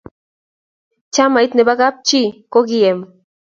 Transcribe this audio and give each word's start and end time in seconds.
chamiet 1.13 1.51
nebo 1.55 1.73
kap 1.79 1.95
chi 2.07 2.21
kokiem 2.53 2.97